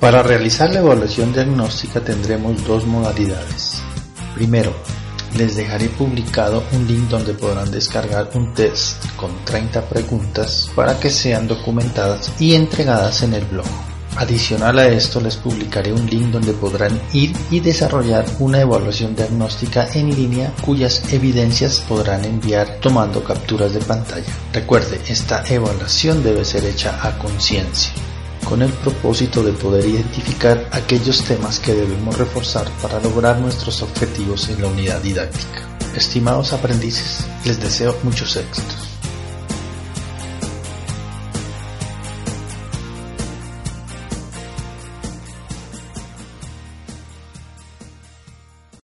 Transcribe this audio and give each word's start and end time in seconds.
Para 0.00 0.22
realizar 0.22 0.72
la 0.72 0.78
evaluación 0.78 1.32
diagnóstica 1.32 2.00
tendremos 2.00 2.64
dos 2.64 2.86
modalidades. 2.86 3.82
Primero, 4.32 4.72
les 5.36 5.56
dejaré 5.56 5.88
publicado 5.88 6.62
un 6.72 6.86
link 6.86 7.08
donde 7.08 7.34
podrán 7.34 7.68
descargar 7.72 8.30
un 8.34 8.54
test 8.54 9.04
con 9.16 9.44
30 9.44 9.88
preguntas 9.88 10.70
para 10.76 11.00
que 11.00 11.10
sean 11.10 11.48
documentadas 11.48 12.32
y 12.38 12.54
entregadas 12.54 13.22
en 13.24 13.34
el 13.34 13.44
blog. 13.46 13.66
Adicional 14.16 14.78
a 14.78 14.86
esto 14.86 15.20
les 15.20 15.36
publicaré 15.36 15.92
un 15.92 16.06
link 16.06 16.26
donde 16.26 16.52
podrán 16.52 17.00
ir 17.12 17.32
y 17.50 17.58
desarrollar 17.58 18.24
una 18.38 18.60
evaluación 18.60 19.16
diagnóstica 19.16 19.88
en 19.94 20.14
línea 20.14 20.52
cuyas 20.64 21.12
evidencias 21.12 21.80
podrán 21.80 22.24
enviar 22.24 22.78
tomando 22.80 23.24
capturas 23.24 23.74
de 23.74 23.80
pantalla. 23.80 24.32
Recuerde, 24.52 25.00
esta 25.08 25.42
evaluación 25.48 26.22
debe 26.22 26.44
ser 26.44 26.64
hecha 26.66 27.00
a 27.02 27.18
conciencia 27.18 27.92
con 28.44 28.62
el 28.62 28.72
propósito 28.72 29.42
de 29.42 29.52
poder 29.52 29.86
identificar 29.86 30.68
aquellos 30.72 31.22
temas 31.24 31.58
que 31.60 31.74
debemos 31.74 32.16
reforzar 32.16 32.68
para 32.82 33.00
lograr 33.00 33.38
nuestros 33.38 33.82
objetivos 33.82 34.48
en 34.48 34.62
la 34.62 34.68
unidad 34.68 35.00
didáctica. 35.02 35.68
Estimados 35.94 36.52
aprendices, 36.52 37.26
les 37.44 37.60
deseo 37.60 37.96
muchos 38.02 38.36
éxitos. 38.36 38.87